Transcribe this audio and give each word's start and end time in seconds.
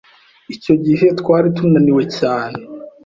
Icyo 0.55 0.73
gihe, 0.85 1.07
twari 1.19 1.47
tunaniwe 1.57 2.03
cyane. 2.17 2.59